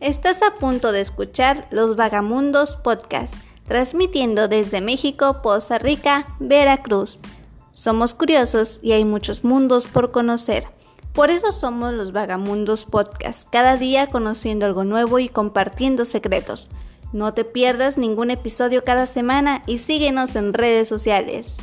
Estás 0.00 0.42
a 0.42 0.54
punto 0.54 0.92
de 0.92 1.02
escuchar 1.02 1.68
Los 1.70 1.94
Vagamundos 1.94 2.78
Podcast, 2.78 3.34
transmitiendo 3.66 4.48
desde 4.48 4.80
México, 4.80 5.42
Poza 5.42 5.76
Rica, 5.76 6.26
Veracruz. 6.40 7.20
Somos 7.72 8.14
curiosos 8.14 8.78
y 8.80 8.92
hay 8.92 9.04
muchos 9.04 9.44
mundos 9.44 9.88
por 9.88 10.10
conocer. 10.10 10.64
Por 11.12 11.30
eso 11.30 11.52
somos 11.52 11.92
los 11.92 12.12
Vagamundos 12.12 12.86
Podcast, 12.86 13.46
cada 13.50 13.76
día 13.76 14.06
conociendo 14.06 14.64
algo 14.64 14.84
nuevo 14.84 15.18
y 15.18 15.28
compartiendo 15.28 16.06
secretos. 16.06 16.70
No 17.12 17.34
te 17.34 17.44
pierdas 17.44 17.98
ningún 17.98 18.30
episodio 18.30 18.84
cada 18.84 19.04
semana 19.04 19.62
y 19.66 19.76
síguenos 19.76 20.34
en 20.34 20.54
redes 20.54 20.88
sociales. 20.88 21.58